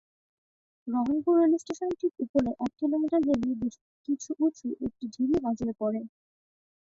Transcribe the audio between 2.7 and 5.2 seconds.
kilometre গেলেই বেশ কিছু উঁচু একটি